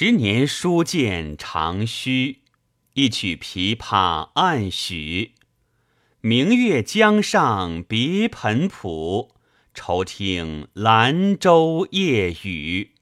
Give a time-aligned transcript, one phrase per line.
[0.00, 2.42] 十年书剑长须，
[2.94, 5.32] 一曲琵琶暗许。
[6.20, 9.32] 明月江上别盆浦，
[9.74, 12.92] 愁听兰舟夜雨。